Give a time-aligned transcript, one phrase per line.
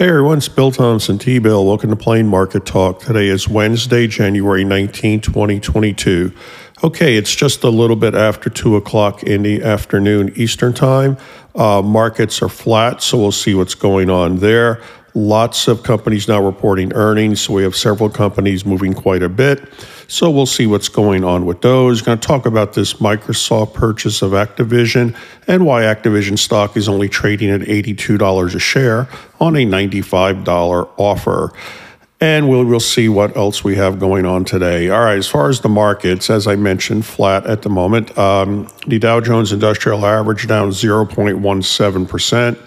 [0.00, 1.66] Hey everyone, it's Bill Thompson, T Bill.
[1.66, 3.00] Welcome to Plain Market Talk.
[3.00, 6.32] Today is Wednesday, January 19, 2022.
[6.82, 11.18] Okay, it's just a little bit after 2 o'clock in the afternoon Eastern Time.
[11.54, 14.80] Uh, markets are flat, so we'll see what's going on there.
[15.12, 17.42] Lots of companies now reporting earnings.
[17.42, 19.68] So we have several companies moving quite a bit.
[20.10, 22.02] So we'll see what's going on with those.
[22.02, 27.08] Going to talk about this Microsoft purchase of Activision and why Activision stock is only
[27.08, 31.52] trading at $82 a share on a $95 offer.
[32.20, 34.90] And we'll, we'll see what else we have going on today.
[34.90, 38.18] All right, as far as the markets, as I mentioned, flat at the moment.
[38.18, 42.58] Um, the Dow Jones Industrial Average down 0.17%.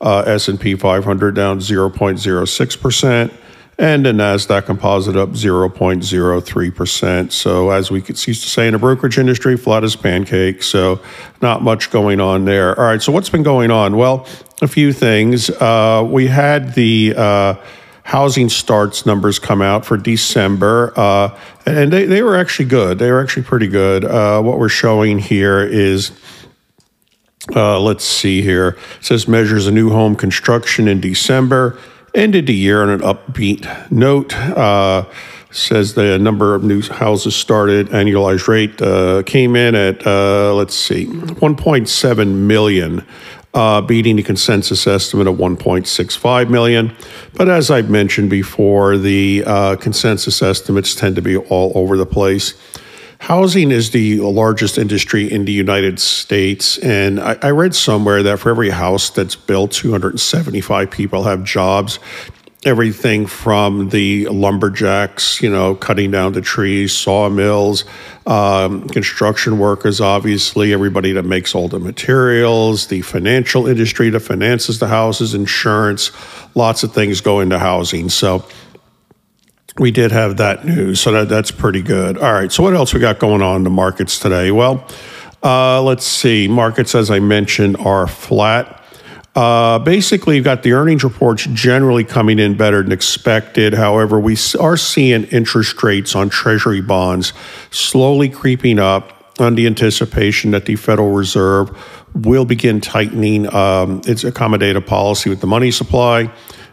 [0.00, 3.32] Uh, S&P 500 down 0.06%,
[3.78, 7.32] and the Nasdaq Composite up 0.03%.
[7.32, 10.62] So as we could used to say in the brokerage industry, flat as pancake.
[10.62, 11.00] So
[11.42, 12.78] not much going on there.
[12.78, 13.02] All right.
[13.02, 13.96] So what's been going on?
[13.96, 14.26] Well,
[14.62, 15.50] a few things.
[15.50, 17.54] Uh, we had the uh,
[18.04, 22.98] housing starts numbers come out for December, uh, and they, they were actually good.
[22.98, 24.04] They were actually pretty good.
[24.04, 26.12] Uh, what we're showing here is
[27.54, 28.78] uh, let's see here.
[28.98, 31.78] It says measures a new home construction in December.
[32.16, 34.34] Ended the year on an upbeat note.
[34.34, 35.04] Uh,
[35.50, 40.74] says the number of new houses started, annualized rate uh, came in at, uh, let's
[40.74, 43.06] see, 1.7 million.
[43.52, 46.94] Uh, beating the consensus estimate of 1.65 million.
[47.34, 52.04] But as I've mentioned before, the uh, consensus estimates tend to be all over the
[52.06, 52.54] place.
[53.26, 56.78] Housing is the largest industry in the United States.
[56.78, 61.98] And I, I, read somewhere that for every house that's built, 275 people have jobs.
[62.64, 67.84] Everything from the lumberjacks, you know, cutting down the trees, sawmills,
[68.28, 74.78] um, construction workers, obviously, everybody that makes all the materials, the financial industry that finances
[74.78, 76.12] the houses, insurance,
[76.54, 78.08] lots of things go into housing.
[78.08, 78.46] So,
[79.78, 82.18] we did have that news, so that, that's pretty good.
[82.18, 84.50] All right, so what else we got going on in the markets today?
[84.50, 84.86] Well,
[85.42, 86.48] uh, let's see.
[86.48, 88.82] Markets, as I mentioned, are flat.
[89.34, 93.74] Uh, basically, you've got the earnings reports generally coming in better than expected.
[93.74, 97.34] However, we are seeing interest rates on Treasury bonds
[97.70, 101.70] slowly creeping up on the anticipation that the Federal Reserve
[102.14, 106.32] will begin tightening um, its accommodative policy with the money supply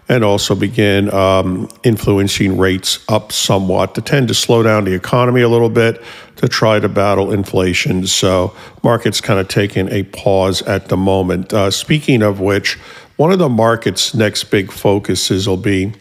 [0.09, 5.41] and also begin um, influencing rates up somewhat to tend to slow down the economy
[5.41, 6.02] a little bit
[6.36, 8.06] to try to battle inflation.
[8.06, 11.53] So, markets kind of taking a pause at the moment.
[11.53, 12.75] Uh, speaking of which,
[13.16, 15.94] one of the market's next big focuses will be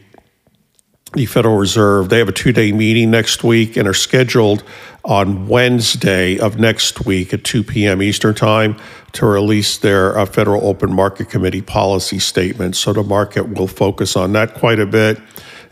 [1.13, 2.09] the Federal Reserve.
[2.09, 4.65] They have a two day meeting next week and are scheduled
[5.05, 8.03] on Wednesday of next week at 2 p.m.
[8.03, 8.77] Eastern Time
[9.13, 12.77] to release their uh, Federal Open Market Committee policy statement.
[12.77, 15.21] So the market will focus on that quite a bit.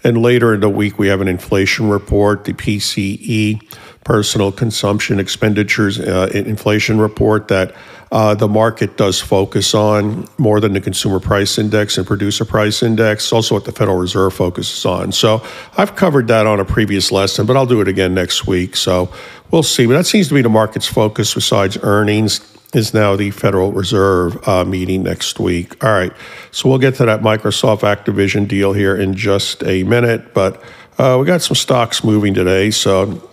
[0.02, 3.60] And later in the week, we have an inflation report, the PCE,
[4.02, 7.74] Personal Consumption Expenditures uh, Inflation Report, that
[8.12, 12.82] uh, the market does focus on more than the Consumer Price Index and Producer Price
[12.82, 15.12] Index, also what the Federal Reserve focuses on.
[15.12, 15.44] So
[15.76, 18.74] I've covered that on a previous lesson, but I'll do it again next week.
[18.74, 19.12] So
[19.50, 19.86] we'll see.
[19.86, 22.40] But that seems to be the market's focus besides earnings
[22.74, 25.82] is now the Federal Reserve uh, meeting next week.
[25.84, 26.12] All right,
[26.50, 30.62] so we'll get to that Microsoft Activision deal here in just a minute, but
[30.98, 33.29] uh, we got some stocks moving today, so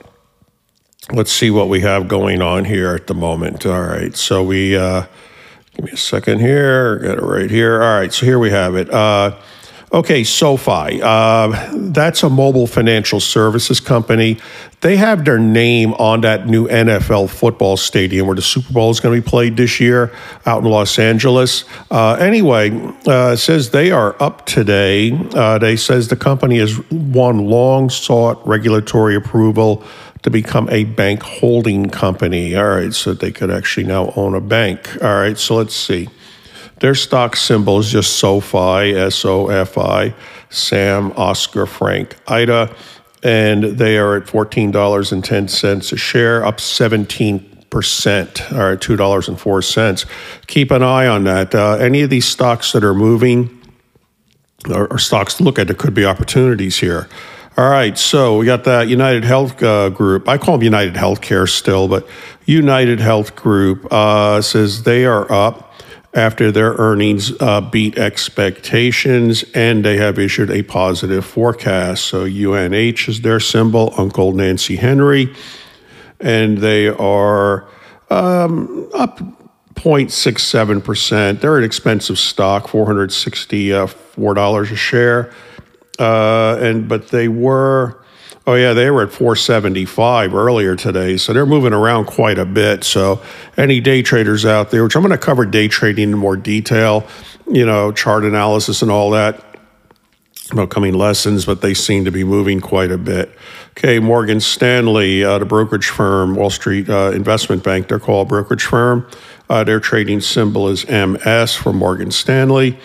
[1.12, 3.66] let's see what we have going on here at the moment.
[3.66, 5.06] All right, so we uh,
[5.76, 7.82] give me a second here, got it right here.
[7.82, 8.90] All right, so here we have it.
[8.90, 9.38] Uh,
[9.90, 11.02] Okay, SoFi.
[11.02, 14.38] Uh, that's a mobile financial services company.
[14.82, 19.00] They have their name on that new NFL football stadium where the Super Bowl is
[19.00, 20.12] going to be played this year
[20.46, 21.64] out in Los Angeles.
[21.90, 22.70] Uh, anyway,
[23.06, 25.18] uh, says they are up today.
[25.34, 29.86] Uh, they says the company has won long sought regulatory approval
[30.24, 32.56] to become a bank holding company.
[32.56, 34.90] All right, so they could actually now own a bank.
[35.02, 36.10] All right, so let's see.
[36.80, 40.14] Their stock symbol is just SoFi, S O F I,
[40.50, 42.76] Sam, Oscar, Frank, Ida,
[43.24, 49.62] and they are at $14.10 a share, up 17 percent or two dollars and four
[49.62, 50.06] cents.
[50.48, 51.54] Keep an eye on that.
[51.54, 53.62] Uh, any of these stocks that are moving
[54.70, 57.08] or, or stocks to look at, there could be opportunities here.
[57.58, 60.30] All right, so we got that United Health uh, Group.
[60.30, 62.08] I call them United Healthcare still, but
[62.46, 65.74] United Health Group uh, says they are up
[66.14, 72.04] after their earnings uh, beat expectations and they have issued a positive forecast.
[72.04, 75.34] So UNH is their symbol, Uncle Nancy Henry,
[76.20, 77.68] and they are
[78.12, 79.18] um, up
[79.74, 81.42] 0.67%.
[81.42, 85.34] They're an expensive stock, $464 a share.
[86.00, 88.00] Uh, and but they were
[88.46, 92.84] oh yeah they were at 475 earlier today so they're moving around quite a bit.
[92.84, 93.22] So
[93.58, 97.08] any day traders out there which i'm going to cover day trading in more detail
[97.50, 99.44] you know chart analysis and all that
[100.56, 103.36] upcoming lessons but they seem to be moving quite a bit.
[103.78, 108.64] Okay morgan stanley uh, the brokerage firm wall street uh, investment bank they're called brokerage
[108.66, 109.10] firm.
[109.50, 112.78] Uh, their trading symbol is ms for morgan stanley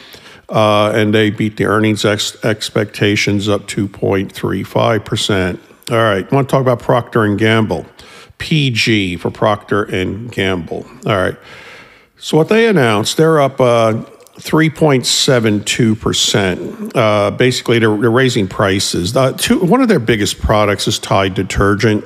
[0.52, 5.58] uh, and they beat the earnings ex- expectations up 2.35%.
[5.90, 7.86] All right, I want to talk about Procter and Gamble.
[8.38, 10.86] PG for Procter and Gamble.
[11.06, 11.38] All right.
[12.18, 14.04] So what they announced, they're up uh,
[14.36, 16.96] 3.72%.
[16.96, 19.16] Uh, basically, they're, they're, raising prices.
[19.16, 22.04] Uh, two, one of their biggest products is Tide detergent.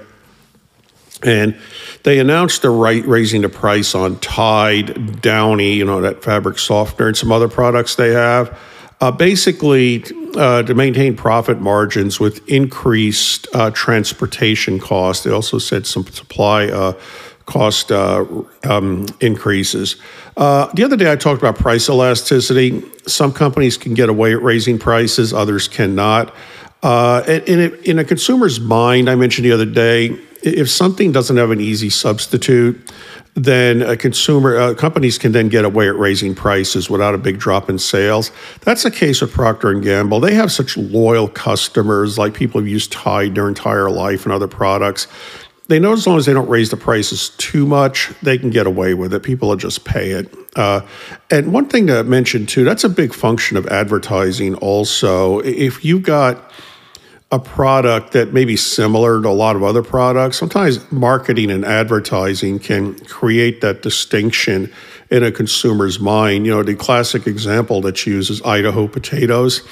[1.23, 1.57] And
[2.07, 7.09] they announced they're right, raising the price on Tide, Downy, you know, that fabric softener,
[7.09, 8.57] and some other products they have.
[9.01, 10.05] Uh, basically,
[10.37, 15.25] uh, to maintain profit margins with increased uh, transportation costs.
[15.25, 16.93] They also said some supply uh,
[17.47, 18.25] cost uh,
[18.63, 19.97] um, increases.
[20.37, 22.85] Uh, the other day, I talked about price elasticity.
[23.09, 26.33] Some companies can get away at raising prices, others cannot.
[26.85, 31.61] in, in a consumer's mind, I mentioned the other day, if something doesn't have an
[31.61, 32.93] easy substitute,
[33.35, 37.39] then a consumer uh, companies can then get away at raising prices without a big
[37.39, 38.31] drop in sales.
[38.63, 40.21] That's the case with Procter and Gamble.
[40.21, 44.49] They have such loyal customers, like people who've used Tide their entire life and other
[44.49, 45.07] products.
[45.69, 48.67] They know as long as they don't raise the prices too much, they can get
[48.67, 49.23] away with it.
[49.23, 50.33] People will just pay it.
[50.55, 50.81] Uh,
[51.31, 54.55] and one thing to mention too, that's a big function of advertising.
[54.57, 56.53] Also, if you've got
[57.33, 61.65] a product that may be similar to a lot of other products, sometimes marketing and
[61.65, 64.73] advertising can create that distinction
[65.11, 66.47] in a consumer's mind.
[66.47, 69.67] You know, the classic example that's used is Idaho potatoes.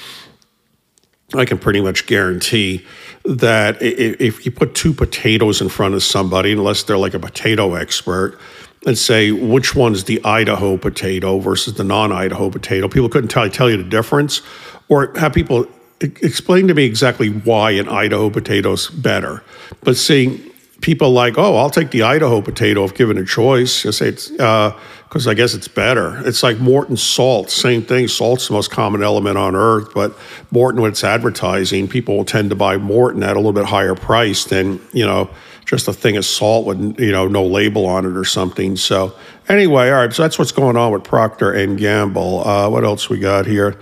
[1.33, 2.85] I can pretty much guarantee
[3.23, 7.73] that if you put two potatoes in front of somebody, unless they're like a potato
[7.73, 8.37] expert,
[8.85, 13.49] and say which one's the Idaho potato versus the non Idaho potato, people couldn't tell,
[13.49, 14.41] tell you the difference.
[14.87, 15.67] Or have people
[16.01, 19.43] explain to me exactly why an Idaho potato's better.
[19.83, 20.39] But seeing
[20.81, 23.85] people like, oh, I'll take the Idaho potato if given a choice.
[23.85, 26.21] I say it's because uh, I guess it's better.
[26.27, 28.07] It's like Morton salt, same thing.
[28.07, 30.15] Salt's the most common element on earth, but
[30.51, 33.95] Morton, when it's advertising, people will tend to buy Morton at a little bit higher
[33.95, 35.29] price than you know
[35.65, 38.75] just a thing of salt with you know no label on it or something.
[38.75, 39.15] So
[39.49, 40.13] anyway, all right.
[40.13, 42.47] So that's what's going on with Procter and Gamble.
[42.47, 43.79] Uh, what else we got here?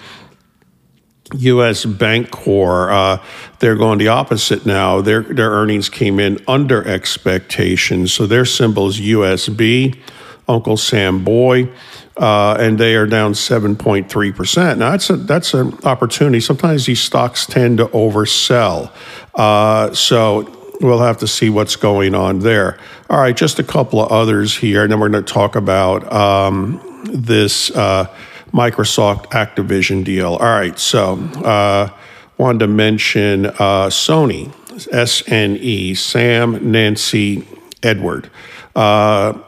[1.33, 1.85] U.S.
[1.85, 3.23] Bancorp, uh,
[3.59, 5.01] they're going the opposite now.
[5.01, 9.99] Their their earnings came in under expectations, so their symbol is USB.
[10.47, 11.69] Uncle Sam Boy,
[12.17, 14.79] uh, and they are down seven point three percent.
[14.79, 16.39] Now that's a that's an opportunity.
[16.39, 18.91] Sometimes these stocks tend to oversell,
[19.35, 22.77] uh, so we'll have to see what's going on there.
[23.09, 26.11] All right, just a couple of others here, and then we're going to talk about
[26.11, 28.13] um, this uh,
[28.53, 30.35] Microsoft Activision deal.
[30.35, 31.89] All right, so uh,
[32.37, 34.53] wanted to mention uh, Sony,
[34.91, 37.47] S N E, Sam, Nancy,
[37.81, 38.29] Edward.
[38.75, 39.39] Uh,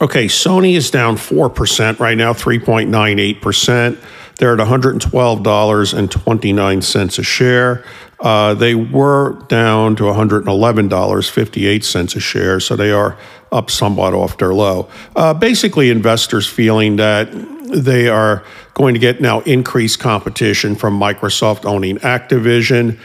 [0.00, 3.98] okay, Sony is down 4% right now, 3.98%.
[4.38, 7.82] They're at $112.29 a share.
[8.20, 13.18] Uh, they were down to $111.58 a share, so they are
[13.52, 14.88] up somewhat off their low.
[15.14, 17.28] Uh, basically, investors feeling that
[17.66, 18.44] they are
[18.74, 22.98] going to get now increased competition from Microsoft owning Activision.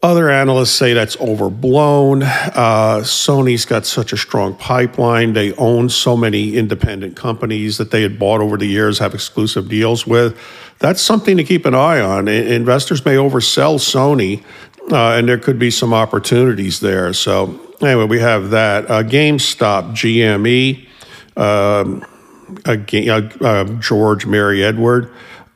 [0.00, 2.22] Other analysts say that's overblown.
[2.22, 5.32] Uh, Sony's got such a strong pipeline.
[5.32, 9.68] They own so many independent companies that they had bought over the years, have exclusive
[9.68, 10.38] deals with.
[10.78, 12.28] That's something to keep an eye on.
[12.28, 14.44] Investors may oversell Sony,
[14.92, 17.12] uh, and there could be some opportunities there.
[17.12, 18.88] So, anyway, we have that.
[18.88, 20.86] Uh, GameStop, GME.
[21.36, 22.04] Um,
[22.66, 22.76] uh,
[23.40, 25.10] uh, George Mary Edward.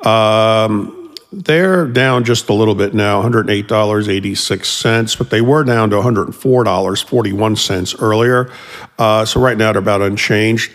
[0.04, 8.02] Um, They're down just a little bit now, $108.86, but they were down to $104.41
[8.02, 8.50] earlier.
[8.98, 10.72] Uh, so right now they're about unchanged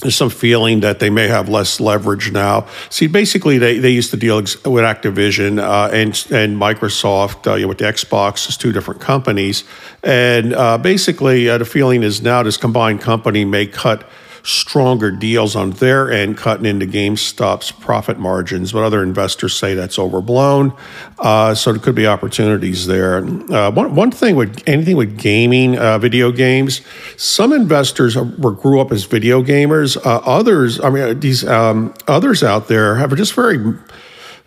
[0.00, 2.66] there's some feeling that they may have less leverage now.
[2.90, 7.62] See, basically, they, they used to deal with Activision uh, and and Microsoft uh, you
[7.62, 9.64] know, with the Xbox as two different companies,
[10.02, 14.06] and uh, basically, uh, the feeling is now this combined company may cut
[14.46, 18.72] stronger deals on their end, cutting into GameStop's profit margins.
[18.72, 20.72] But other investors say that's overblown.
[21.18, 23.18] Uh, so there could be opportunities there.
[23.18, 26.80] Uh, one, one thing with anything with gaming, uh, video games,
[27.16, 29.96] some investors were, grew up as video gamers.
[29.96, 33.58] Uh, others, I mean, these um, others out there have just very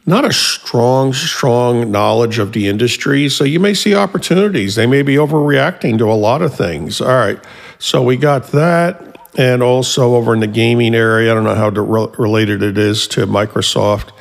[0.06, 3.27] not a strong, strong knowledge of the industry.
[3.29, 4.75] So you may see opportunities.
[4.75, 7.01] They may be overreacting to a lot of things.
[7.01, 7.39] All right.
[7.79, 11.31] So we got that and also over in the gaming area.
[11.31, 14.12] I don't know how related it is to Microsoft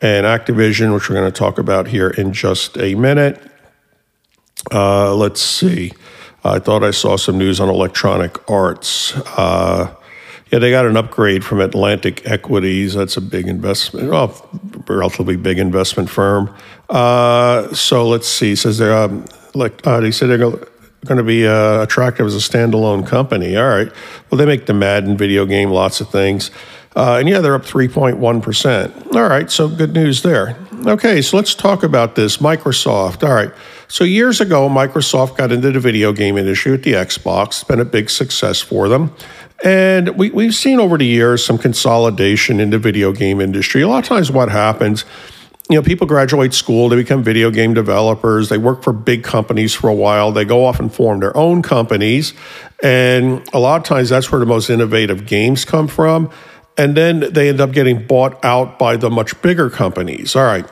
[0.00, 3.40] and Activision, which we're going to talk about here in just a minute.
[4.72, 5.92] Uh, let's see.
[6.44, 9.14] I thought I saw some news on Electronic Arts.
[9.36, 9.94] Uh,
[10.50, 12.94] yeah, they got an upgrade from Atlantic Equities.
[12.94, 14.48] That's a big investment, well,
[14.86, 16.54] relatively big investment firm.
[16.90, 18.52] Uh, so let's see.
[18.52, 20.62] It says they're, um, like, uh, they said they're going
[21.04, 23.56] going to be uh, attractive as a standalone company.
[23.56, 23.90] All right.
[24.30, 26.50] Well, they make the Madden video game, lots of things.
[26.94, 29.14] Uh, and yeah, they're up 3.1%.
[29.14, 29.50] All right.
[29.50, 30.56] So good news there.
[30.86, 31.22] Okay.
[31.22, 32.36] So let's talk about this.
[32.36, 33.26] Microsoft.
[33.26, 33.52] All right.
[33.88, 37.46] So years ago, Microsoft got into the video game industry with the Xbox.
[37.48, 39.14] It's been a big success for them.
[39.64, 43.82] And we, we've seen over the years some consolidation in the video game industry.
[43.82, 45.04] A lot of times, what happens
[45.70, 49.72] you know, people graduate school, they become video game developers, they work for big companies
[49.72, 52.34] for a while, they go off and form their own companies.
[52.82, 56.30] And a lot of times that's where the most innovative games come from.
[56.76, 60.34] And then they end up getting bought out by the much bigger companies.
[60.34, 60.66] All right.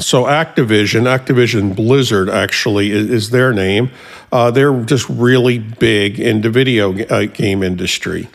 [0.00, 3.90] So Activision, Activision Blizzard actually is, is their name.
[4.30, 8.28] Uh, they're just really big in the video uh, game industry.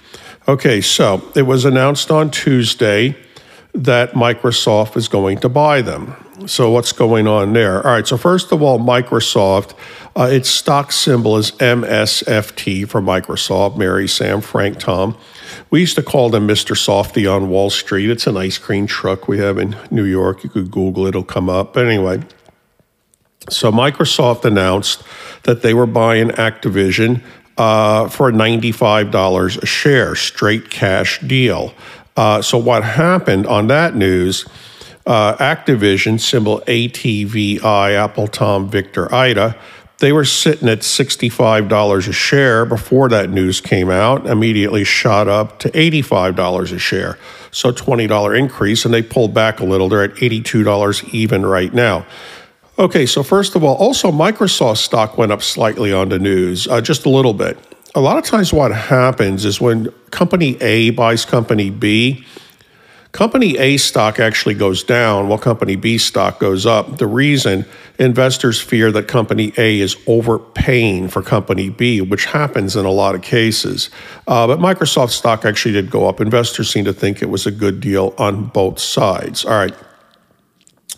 [0.48, 3.16] Okay, so it was announced on Tuesday
[3.74, 6.16] that Microsoft is going to buy them.
[6.46, 7.86] So, what's going on there?
[7.86, 9.74] All right, so first of all, Microsoft,
[10.16, 15.18] uh, its stock symbol is MSFT for Microsoft, Mary, Sam, Frank, Tom.
[15.70, 16.76] We used to call them Mr.
[16.76, 18.10] Softy on Wall Street.
[18.10, 20.44] It's an ice cream truck we have in New York.
[20.44, 21.74] You could Google it, it'll come up.
[21.74, 22.24] But anyway,
[23.50, 25.04] so Microsoft announced
[25.44, 27.22] that they were buying Activision
[27.58, 31.74] uh, for $95 a share, straight cash deal.
[32.16, 34.46] Uh, so what happened on that news?
[35.06, 39.58] Uh, Activision, symbol ATVI, Apple Tom Victor Ida,
[40.00, 45.60] they were sitting at $65 a share before that news came out, immediately shot up
[45.60, 47.18] to $85 a share.
[47.52, 49.88] So $20 increase, and they pulled back a little.
[49.88, 52.06] They're at $82 even right now.
[52.78, 56.82] Okay, so first of all, also Microsoft stock went up slightly on the news, uh,
[56.82, 57.58] just a little bit
[57.96, 62.26] a lot of times what happens is when company A buys company B,
[63.12, 66.98] company A stock actually goes down while company B stock goes up.
[66.98, 67.66] The reason
[68.00, 73.14] investors fear that company A is overpaying for company B, which happens in a lot
[73.14, 73.92] of cases.
[74.28, 76.20] Uh, but Microsoft stock actually did go up.
[76.20, 79.46] Investors seem to think it was a good deal on both sides.
[79.46, 79.76] All right.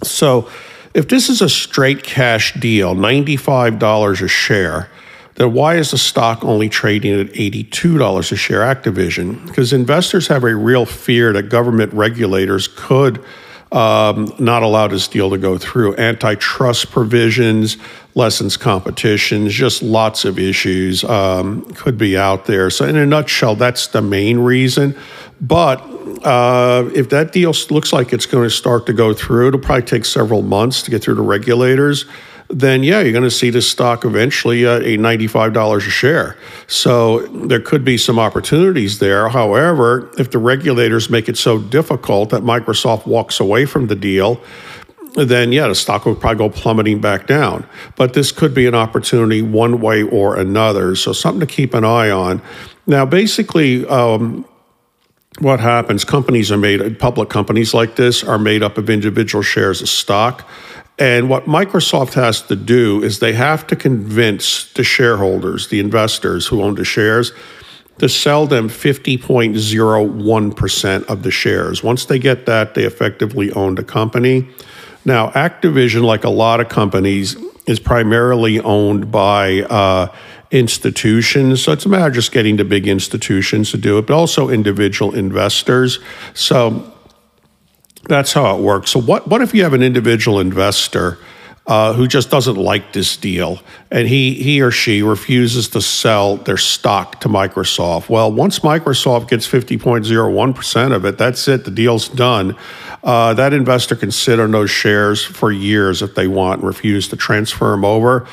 [0.02, 0.50] So
[0.94, 4.90] if this is a straight cash deal, $95 a share,
[5.36, 9.46] then why is the stock only trading at $82 a share Activision?
[9.46, 13.24] Because investors have a real fear that government regulators could
[13.72, 15.98] um, not allow this deal to go through.
[15.98, 17.75] Antitrust provisions,
[18.13, 22.70] lessons competitions, just lots of issues um, could be out there.
[22.70, 24.98] So, in a nutshell, that's the main reason.
[25.42, 25.82] But
[26.24, 29.86] uh, if that deal looks like it's going to start to go through, it'll probably
[29.86, 32.06] take several months to get through the regulators
[32.50, 36.38] then yeah, you're going to see this stock eventually at a $95 a share.
[36.68, 39.30] So there could be some opportunities there.
[39.30, 44.40] However, if the regulators make it so difficult that Microsoft walks away from the deal,
[45.16, 47.68] then yeah, the stock will probably go plummeting back down.
[47.96, 50.96] But this could be an opportunity one way or another.
[50.96, 52.42] So something to keep an eye on.
[52.86, 54.46] Now, basically, um,
[55.40, 56.06] what happens?
[56.06, 60.48] Companies are made, public companies like this are made up of individual shares of stock.
[60.98, 66.48] And what Microsoft has to do is they have to convince the shareholders, the investors
[66.48, 67.34] who own the shares,
[68.00, 71.84] to sell them 50.01% of the shares.
[71.84, 74.48] Once they get that, they effectively own the company.
[75.04, 77.36] Now, Activision, like a lot of companies,
[77.68, 80.08] is primarily owned by uh,
[80.52, 81.64] institutions.
[81.64, 84.50] So it's a matter of just getting the big institutions to do it, but also
[84.50, 86.00] individual investors.
[86.34, 86.95] So
[88.08, 88.92] That's how it works.
[88.92, 91.18] So, what, what if you have an individual investor
[91.68, 93.60] uh, who just doesn't like this deal
[93.90, 98.10] and he, he or she refuses to sell their stock to Microsoft?
[98.10, 102.56] Well, once Microsoft gets 50.01% of it, that's it, the deal's done.
[103.04, 107.08] Uh, that investor can sit on those shares for years if they want and refuse
[107.08, 108.28] to transfer them over.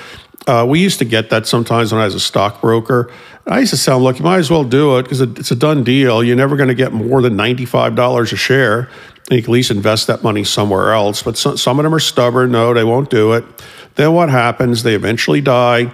[0.47, 3.11] Uh, we used to get that sometimes when I was a stockbroker.
[3.47, 5.85] I used to sound like you might as well do it because it's a done
[5.85, 6.23] deal.
[6.23, 8.89] You're never going to get more than $95 a share.
[9.31, 11.23] And you can at least invest that money somewhere else.
[11.23, 12.53] But some, some of them are stubborn.
[12.53, 13.45] No, they won't do it.
[13.95, 14.83] Then what happens?
[14.83, 15.93] They eventually die.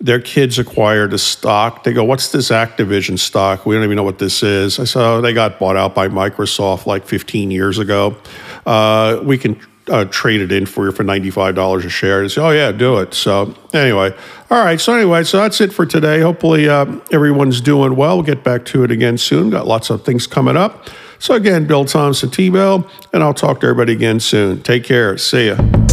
[0.00, 1.84] Their kids acquire the stock.
[1.84, 3.66] They go, What's this Activision stock?
[3.66, 4.78] We don't even know what this is.
[4.78, 8.16] I said, Oh, they got bought out by Microsoft like 15 years ago.
[8.64, 9.60] Uh, we can
[9.90, 12.20] uh, trade it in for you for $95 a share.
[12.20, 13.12] And say, oh, yeah, do it.
[13.12, 14.14] So, anyway,
[14.50, 14.80] all right.
[14.80, 16.20] So, anyway, so that's it for today.
[16.20, 18.16] Hopefully, uh, everyone's doing well.
[18.16, 19.50] We'll get back to it again soon.
[19.50, 20.88] Got lots of things coming up.
[21.20, 24.62] So, again, Bill Thompson T Bell, and I'll talk to everybody again soon.
[24.62, 25.16] Take care.
[25.18, 25.89] See ya.